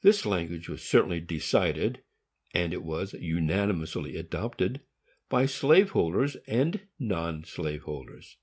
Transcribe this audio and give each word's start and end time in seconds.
This 0.00 0.24
language 0.24 0.70
was 0.70 0.80
surely 0.80 1.20
decided, 1.20 2.02
and 2.54 2.72
it 2.72 2.82
was 2.82 3.12
unanimously 3.12 4.16
adopted 4.16 4.80
by 5.28 5.44
slave 5.44 5.90
holders 5.90 6.36
and 6.48 6.86
non 6.98 7.44
slaveholders. 7.44 8.38